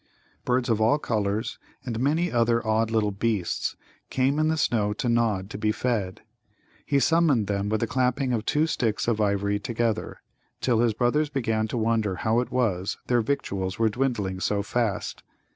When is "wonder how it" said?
11.77-12.49